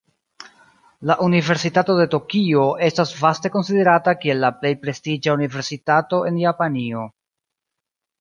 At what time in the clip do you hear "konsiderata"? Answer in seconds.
3.57-4.15